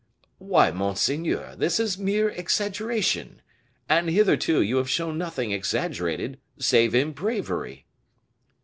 "Why, 0.39 0.71
monseigneur, 0.71 1.53
this 1.59 1.79
is 1.79 1.95
mere 1.99 2.29
exaggeration; 2.29 3.43
and 3.87 4.09
hitherto 4.09 4.59
you 4.59 4.77
have 4.77 4.89
shown 4.89 5.19
nothing 5.19 5.51
exaggerated 5.51 6.39
save 6.57 6.95
in 6.95 7.11
bravery." 7.11 7.85